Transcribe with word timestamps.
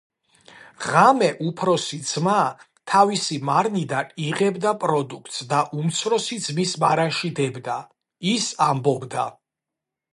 ღამე 0.85 1.27
უფროსი 1.47 1.99
ძმა 2.11 2.37
თავისი 2.93 3.37
მარნიდან 3.51 4.09
იღებდა 4.29 4.71
პროდუქტს 4.87 5.39
და 5.55 5.61
უმცროსი 5.81 6.39
ძმის 6.47 6.73
მარანში 6.85 7.33
დებდა. 7.43 7.77
ის 8.37 8.51
ამბობდა: 8.71 9.29